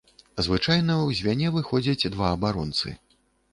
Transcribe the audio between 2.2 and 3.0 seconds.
абаронцы.